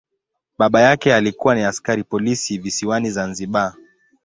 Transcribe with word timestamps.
Baba 0.57 0.81
yake 0.81 1.15
alikuwa 1.15 1.55
ni 1.55 1.61
askari 1.63 2.03
polisi 2.03 2.57
visiwani 2.57 3.11
Zanzibar. 3.11 3.73